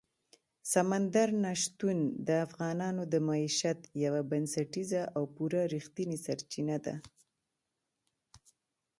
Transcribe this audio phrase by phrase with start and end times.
[0.73, 1.97] سمندر نه شتون
[2.27, 6.95] د افغانانو د معیشت یوه بنسټیزه او پوره رښتینې سرچینه ده.